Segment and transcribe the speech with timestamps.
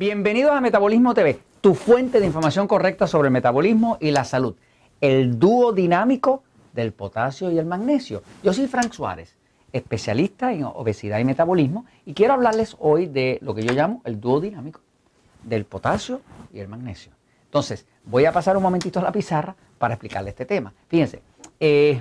[0.00, 4.56] Bienvenidos a Metabolismo TV, tu fuente de información correcta sobre el metabolismo y la salud.
[4.98, 6.42] El dúo dinámico
[6.72, 8.22] del potasio y el magnesio.
[8.42, 9.36] Yo soy Frank Suárez,
[9.74, 14.18] especialista en obesidad y metabolismo, y quiero hablarles hoy de lo que yo llamo el
[14.18, 14.80] dúo dinámico
[15.42, 17.12] del potasio y el magnesio.
[17.44, 20.72] Entonces, voy a pasar un momentito a la pizarra para explicarle este tema.
[20.88, 21.20] Fíjense,
[21.60, 22.00] eh,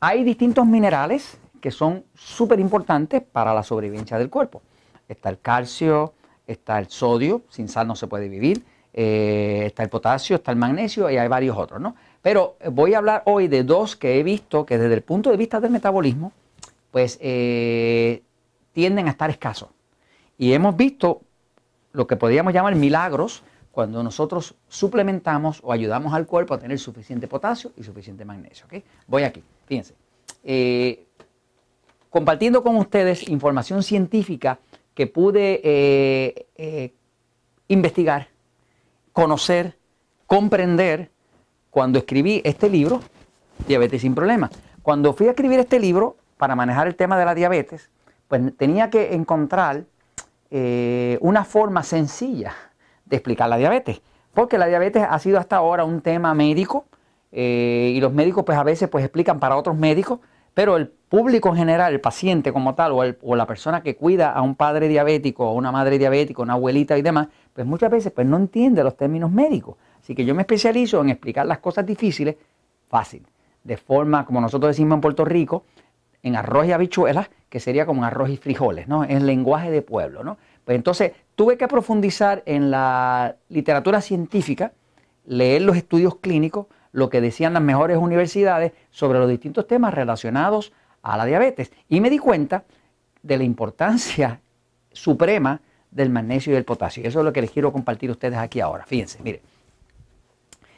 [0.00, 4.62] hay distintos minerales que son súper importantes para la sobrevivencia del cuerpo.
[5.06, 6.14] Está el calcio,
[6.48, 10.56] está el sodio, sin sal no se puede vivir, eh, está el potasio, está el
[10.56, 11.94] magnesio y hay varios otros, ¿no?
[12.22, 15.30] Pero eh, voy a hablar hoy de dos que he visto que desde el punto
[15.30, 16.32] de vista del metabolismo,
[16.90, 18.22] pues eh,
[18.72, 19.68] tienden a estar escasos.
[20.38, 21.20] Y hemos visto
[21.92, 27.28] lo que podríamos llamar milagros cuando nosotros suplementamos o ayudamos al cuerpo a tener suficiente
[27.28, 28.66] potasio y suficiente magnesio.
[28.66, 28.82] ¿okay?
[29.06, 29.94] Voy aquí, fíjense.
[32.10, 34.58] compartiendo con ustedes información científica
[34.98, 36.92] que pude eh, eh,
[37.68, 38.26] investigar,
[39.12, 39.78] conocer,
[40.26, 41.12] comprender
[41.70, 42.98] cuando escribí este libro,
[43.68, 44.50] Diabetes sin Problemas.
[44.82, 47.90] Cuando fui a escribir este libro para manejar el tema de la diabetes,
[48.26, 49.84] pues tenía que encontrar
[50.50, 52.52] eh, una forma sencilla
[53.04, 54.02] de explicar la diabetes,
[54.34, 56.86] porque la diabetes ha sido hasta ahora un tema médico
[57.30, 60.18] y los médicos pues a veces pues explican para otros médicos,
[60.54, 64.42] pero el público en general, el paciente como tal, o, la persona que cuida a
[64.42, 68.26] un padre diabético, o una madre diabética, una abuelita y demás, pues muchas veces pues
[68.26, 69.76] no entiende los términos médicos.
[70.00, 72.36] Así que yo me especializo en explicar las cosas difíciles
[72.88, 73.26] fácil,
[73.64, 75.64] de forma, como nosotros decimos en Puerto Rico,
[76.22, 79.04] en arroz y habichuelas, que sería como arroz y frijoles, ¿no?
[79.04, 80.36] En lenguaje de pueblo, ¿no?
[80.64, 84.72] Pues entonces tuve que profundizar en la literatura científica,
[85.24, 90.72] leer los estudios clínicos, lo que decían las mejores universidades sobre los distintos temas relacionados
[91.02, 91.72] a la diabetes.
[91.88, 92.64] Y me di cuenta
[93.22, 94.40] de la importancia
[94.92, 95.60] suprema
[95.90, 97.02] del magnesio y del potasio.
[97.06, 98.84] Eso es lo que les quiero compartir a ustedes aquí ahora.
[98.84, 99.42] Fíjense, mire.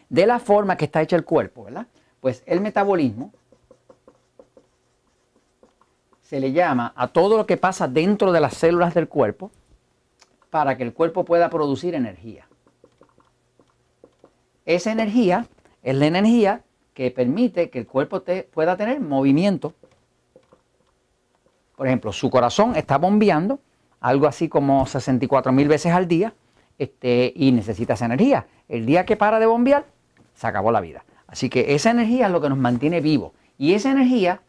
[0.09, 1.87] De la forma que está hecho el cuerpo, ¿verdad?
[2.21, 3.33] Pues el metabolismo
[6.23, 9.51] se le llama a todo lo que pasa dentro de las células del cuerpo
[10.51, 12.47] para que el cuerpo pueda producir energía.
[14.65, 15.49] Esa energía
[15.83, 16.63] es la energía
[16.95, 19.75] que permite que el cuerpo te pueda tener movimiento.
[21.81, 23.59] Por ejemplo, su corazón está bombeando
[24.01, 26.35] algo así como 64 mil veces al día
[26.77, 28.47] este, y necesita esa energía.
[28.69, 29.87] El día que para de bombear,
[30.35, 31.07] se acabó la vida.
[31.27, 33.33] Así que esa energía es lo que nos mantiene vivos.
[33.57, 34.43] Y esa energía,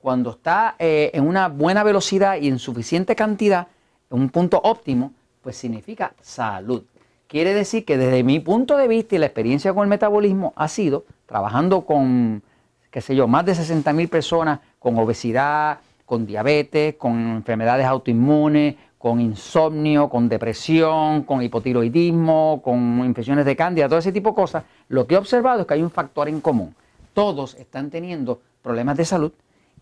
[0.00, 3.66] cuando está eh, en una buena velocidad y en suficiente cantidad,
[4.10, 5.12] en un punto óptimo,
[5.42, 6.84] pues significa salud.
[7.26, 10.68] Quiere decir que desde mi punto de vista y la experiencia con el metabolismo ha
[10.68, 12.42] sido trabajando con,
[12.90, 18.76] qué sé yo, más de 60 mil personas con obesidad, con diabetes, con enfermedades autoinmunes,
[18.96, 24.64] con insomnio, con depresión, con hipotiroidismo, con infecciones de cándida, todo ese tipo de cosas,
[24.88, 26.74] lo que he observado es que hay un factor en común.
[27.12, 29.32] Todos están teniendo problemas de salud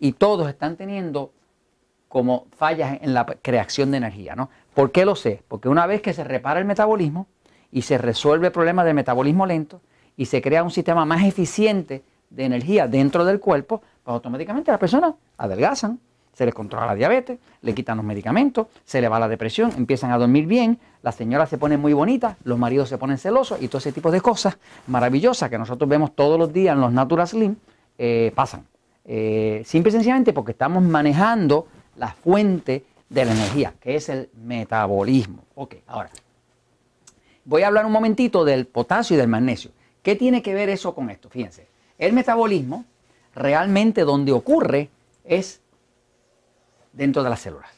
[0.00, 1.30] y todos están teniendo
[2.08, 4.34] como fallas en la creación de energía.
[4.34, 4.50] ¿no?
[4.74, 5.42] ¿Por qué lo sé?
[5.46, 7.28] Porque una vez que se repara el metabolismo,
[7.70, 9.80] y se resuelve el problema del metabolismo lento
[10.16, 14.80] y se crea un sistema más eficiente de energía dentro del cuerpo, pues automáticamente las
[14.80, 16.00] personas adelgazan,
[16.36, 20.12] se les controla la diabetes, le quitan los medicamentos, se le va la depresión, empiezan
[20.12, 23.68] a dormir bien, las señoras se ponen muy bonitas, los maridos se ponen celosos y
[23.68, 27.26] todo ese tipo de cosas maravillosas que nosotros vemos todos los días en los Natural
[27.26, 27.56] Slim
[27.96, 28.66] eh, pasan.
[29.06, 34.28] Eh, simple y sencillamente porque estamos manejando la fuente de la energía, que es el
[34.44, 35.42] metabolismo.
[35.54, 36.10] Ok, ahora,
[37.46, 39.70] voy a hablar un momentito del potasio y del magnesio.
[40.02, 41.30] ¿Qué tiene que ver eso con esto?
[41.30, 41.66] Fíjense,
[41.96, 42.84] el metabolismo
[43.34, 44.90] realmente donde ocurre
[45.24, 45.62] es
[46.96, 47.70] dentro de las células.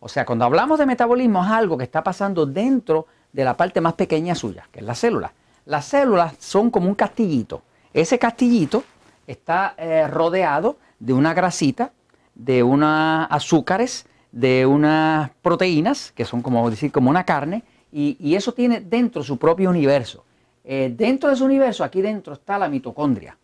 [0.00, 3.80] O sea, cuando hablamos de metabolismo es algo que está pasando dentro de la parte
[3.80, 5.32] más pequeña suya, que es la célula.
[5.66, 7.62] Las células son como un castillito.
[7.92, 8.84] Ese castillito
[9.26, 11.92] está eh, rodeado de una grasita,
[12.34, 17.62] de unas azúcares, de unas proteínas, que son como decir como una carne,
[17.94, 20.24] y, eso tiene dentro su propio universo.
[20.64, 23.36] Eh, dentro de su universo, aquí dentro está la mitocondria,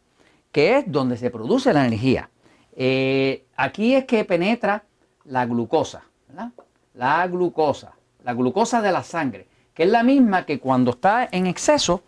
[0.50, 2.31] que es donde se produce la energía.
[2.75, 4.84] Eh, aquí es que penetra
[5.28, 6.02] la glucosa,
[6.94, 7.92] la glucosa,
[8.25, 12.02] la glucosa de la sangre, que es la misma que cuando está en exceso,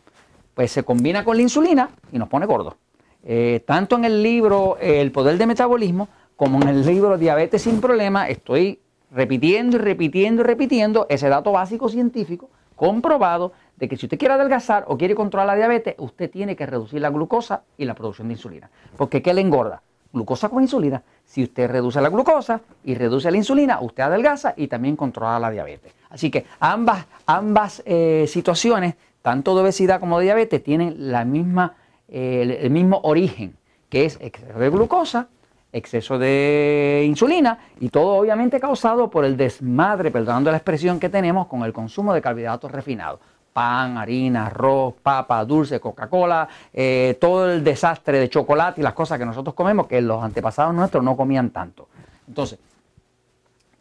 [0.55, 2.75] pues se combina con la insulina y nos pone gordos.
[3.23, 7.81] Eh, tanto en el libro El poder del metabolismo como en el libro Diabetes sin
[7.81, 8.81] problema, estoy
[9.11, 14.35] repitiendo y repitiendo y repitiendo ese dato básico científico comprobado de que si usted quiere
[14.35, 18.29] adelgazar o quiere controlar la diabetes, usted tiene que reducir la glucosa y la producción
[18.29, 18.71] de insulina.
[18.97, 19.83] Porque ¿qué le engorda?
[20.13, 21.03] Glucosa con insulina.
[21.25, 25.51] Si usted reduce la glucosa y reduce la insulina, usted adelgaza y también controla la
[25.51, 25.93] diabetes.
[26.09, 31.75] Así que ambas, ambas eh, situaciones, tanto de obesidad como de diabetes, tienen la misma,
[32.09, 33.57] eh, el mismo origen,
[33.89, 35.29] que es exceso de glucosa,
[35.73, 41.47] exceso de insulina y todo obviamente causado por el desmadre, perdonando la expresión que tenemos,
[41.47, 43.21] con el consumo de carbohidratos refinados
[43.53, 49.19] pan, harina, arroz, papa, dulce, Coca-Cola, eh, todo el desastre de chocolate y las cosas
[49.19, 51.89] que nosotros comemos que los antepasados nuestros no comían tanto.
[52.29, 52.59] Entonces,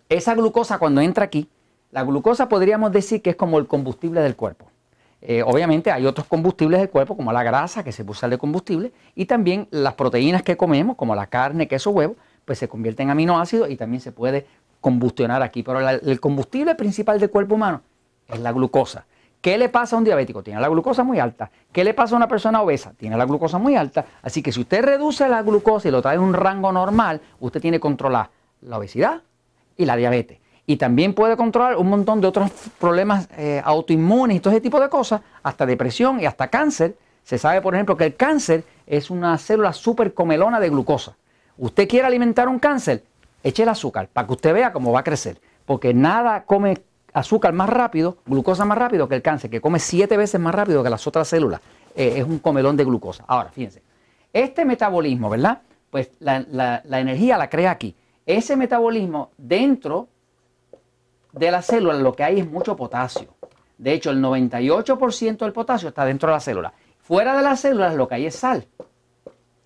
[0.10, 1.48] esa glucosa cuando entra aquí,
[1.92, 4.66] la glucosa podríamos decir que es como el combustible del cuerpo.
[5.22, 8.94] Eh, obviamente hay otros combustibles del cuerpo, como la grasa, que se usa de combustible,
[9.16, 12.16] y también las proteínas que comemos, como la carne, queso, huevo,
[12.46, 14.48] pues se convierten en aminoácidos y también se puede
[14.82, 15.62] combustionar aquí.
[15.62, 17.82] Pero el combustible principal del cuerpo humano
[18.28, 19.06] es la glucosa.
[19.42, 20.44] ¿Qué le pasa a un diabético?
[20.44, 21.50] Tiene la glucosa muy alta.
[21.72, 22.94] ¿Qué le pasa a una persona obesa?
[22.98, 24.06] Tiene la glucosa muy alta.
[24.22, 27.62] Así que si usted reduce la glucosa y lo trae a un rango normal, usted
[27.62, 28.30] tiene que controlar
[28.62, 29.22] la obesidad
[29.78, 30.40] y la diabetes.
[30.66, 34.80] Y también puede controlar un montón de otros problemas eh, autoinmunes y todo ese tipo
[34.80, 36.96] de cosas, hasta depresión y hasta cáncer.
[37.24, 41.16] Se sabe, por ejemplo, que el cáncer es una célula súper comelona de glucosa.
[41.58, 43.04] Usted quiere alimentar un cáncer,
[43.42, 45.40] eche el azúcar para que usted vea cómo va a crecer.
[45.66, 46.78] Porque nada come
[47.14, 50.84] azúcar más rápido, glucosa más rápido que el cáncer, que come siete veces más rápido
[50.84, 51.62] que las otras células.
[51.96, 53.24] Eh, es un comelón de glucosa.
[53.28, 53.82] Ahora, fíjense,
[54.32, 55.62] este metabolismo, ¿verdad?
[55.90, 57.96] Pues la, la energía la crea aquí.
[58.26, 60.08] Ese metabolismo dentro
[61.32, 63.34] de la célula lo que hay es mucho potasio.
[63.78, 66.74] De hecho, el 98% del potasio está dentro de la célula.
[67.00, 68.68] Fuera de las células lo que hay es sal.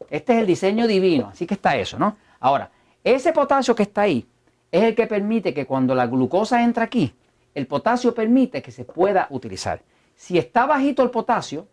[0.09, 2.15] Este es el diseño divino, así que está eso, ¿no?
[2.39, 2.69] Ahora,
[3.03, 4.25] ese potasio que está ahí
[4.71, 7.13] es el que permite que cuando la glucosa entra aquí,
[7.55, 9.81] el potasio permite que se pueda utilizar.
[10.15, 11.67] Si está bajito el potasio,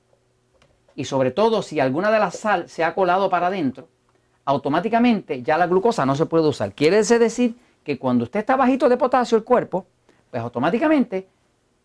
[0.94, 3.88] y sobre todo si alguna de las sal se ha colado para adentro,
[4.44, 6.74] automáticamente ya la glucosa no se puede usar.
[6.74, 9.86] Quiere decir que cuando usted está bajito de potasio el cuerpo,
[10.30, 11.28] pues automáticamente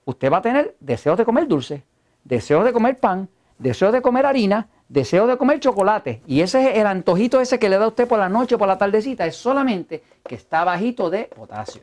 [0.03, 1.83] usted va a tener deseos de comer dulce,
[2.23, 6.21] deseos de comer pan, deseos de comer harina, deseos de comer chocolate.
[6.27, 8.57] Y ese es el antojito ese que le da a usted por la noche o
[8.57, 11.81] por la tardecita, es solamente que está bajito de potasio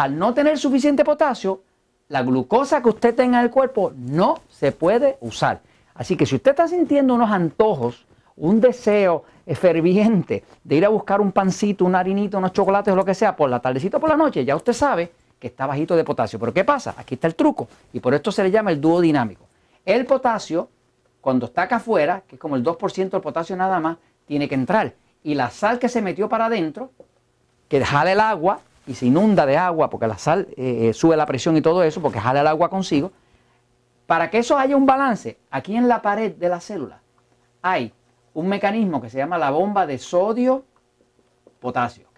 [0.00, 1.62] al no tener suficiente potasio,
[2.08, 5.60] la glucosa que usted tenga en el cuerpo no se puede usar.
[5.94, 8.06] Así que si usted está sintiendo unos antojos,
[8.36, 13.04] un deseo ferviente de ir a buscar un pancito, una harinita, unos chocolates o lo
[13.04, 15.94] que sea por la tardecita o por la noche, ya usted sabe que está bajito
[15.94, 16.38] de potasio.
[16.38, 16.94] Pero ¿qué pasa?
[16.96, 19.44] Aquí está el truco y por esto se le llama el dúo dinámico.
[19.84, 20.70] El potasio,
[21.20, 24.54] cuando está acá afuera, que es como el 2% del potasio nada más, tiene que
[24.54, 24.94] entrar.
[25.22, 26.90] Y la sal que se metió para adentro,
[27.68, 31.16] que jale el agua, y se inunda de agua porque la sal eh, eh, sube
[31.16, 33.12] la presión y todo eso porque jala el agua consigo,
[34.04, 37.00] para que eso haya un balance, aquí en la pared de la célula
[37.62, 37.92] hay
[38.34, 42.08] un mecanismo que se llama la bomba de sodio-potasio.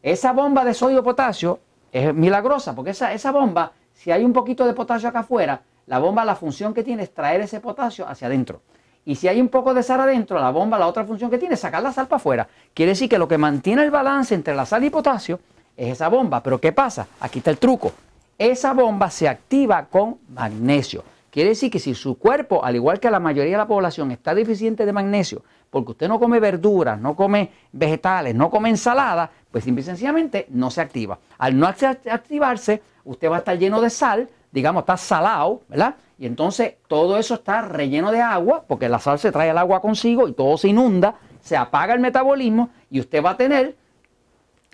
[0.00, 1.60] Esa bomba de sodio-potasio
[1.92, 5.98] es milagrosa porque esa, esa bomba, si hay un poquito de potasio acá afuera, la
[5.98, 8.62] bomba la función que tiene es traer ese potasio hacia adentro.
[9.04, 11.52] Y si hay un poco de sal adentro, la bomba la otra función que tiene
[11.54, 12.48] es sacar la sal para afuera.
[12.72, 15.38] Quiere decir que lo que mantiene el balance entre la sal y potasio
[15.78, 16.42] es esa bomba.
[16.42, 17.06] Pero ¿qué pasa?
[17.20, 17.92] Aquí está el truco.
[18.36, 21.02] Esa bomba se activa con magnesio.
[21.30, 24.34] Quiere decir que si su cuerpo, al igual que la mayoría de la población, está
[24.34, 29.64] deficiente de magnesio, porque usted no come verduras, no come vegetales, no come ensalada, pues
[29.64, 31.18] simple y sencillamente no se activa.
[31.36, 35.96] Al no activarse, usted va a estar lleno de sal, digamos, está salado, ¿verdad?
[36.18, 39.80] Y entonces todo eso está relleno de agua, porque la sal se trae el agua
[39.80, 43.76] consigo y todo se inunda, se apaga el metabolismo y usted va a tener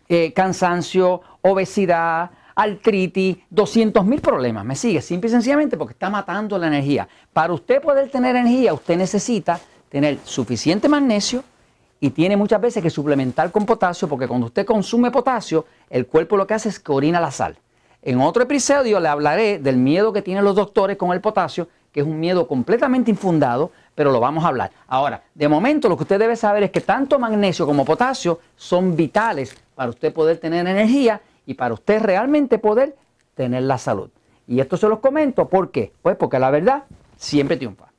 [0.08, 4.64] eh, cansancio, obesidad, artritis, 200 mil problemas.
[4.64, 5.00] ¿Me sigue?
[5.00, 7.08] Simple y sencillamente porque está matando la energía.
[7.32, 9.58] Para usted poder tener energía, usted necesita
[9.88, 11.44] tener suficiente magnesio
[12.00, 16.36] y tiene muchas veces que suplementar con potasio porque cuando usted consume potasio, el cuerpo
[16.36, 17.56] lo que hace es que orina la sal.
[18.02, 22.00] En otro episodio le hablaré del miedo que tienen los doctores con el potasio, que
[22.00, 24.70] es un miedo completamente infundado, pero lo vamos a hablar.
[24.88, 28.94] Ahora, de momento lo que usted debe saber es que tanto magnesio como potasio son
[28.94, 32.96] vitales para usted poder tener energía y para usted realmente poder
[33.34, 34.10] tener la salud.
[34.46, 35.92] Y esto se los comento, ¿por qué?
[36.02, 36.84] Pues porque la verdad
[37.16, 37.93] siempre triunfa.